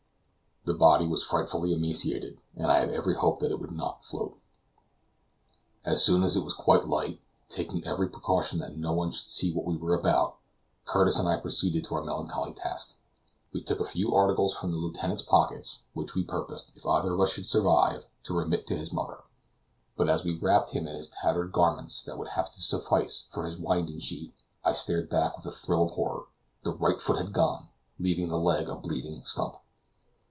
[0.63, 4.37] The body was frightfully emaciated, and I had every hope that it would not float.
[5.83, 9.51] As soon as it was quite light, taking every precaution that no one should see
[9.51, 10.37] what we were about,
[10.85, 12.95] Curtis and I proceeded to our melancholy task.
[13.51, 17.21] We took a few articles from the lieutenant's pockets, which we purposed, if either of
[17.21, 19.23] us should survive, to remit to his mother.
[19.97, 23.47] But as we wrapped him in his tattered garments that would have to suffice for
[23.47, 26.25] his winding sheet, I started back with a thrill of horror.
[26.61, 29.57] The right foot had gone, leaving the leg a bleeding stump.